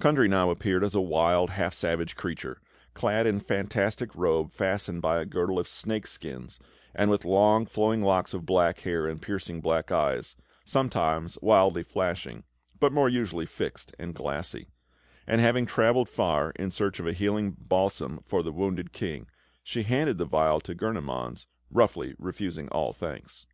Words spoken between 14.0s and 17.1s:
and glassy; and having travelled far in search of